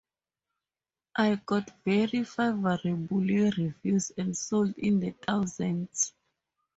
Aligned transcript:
It 1.19 1.45
got 1.45 1.69
very 1.85 2.23
favourable 2.23 3.19
reviews 3.19 4.11
and 4.17 4.35
sold 4.35 4.73
in 4.79 4.99
the 4.99 5.11
thousands. 5.11 6.15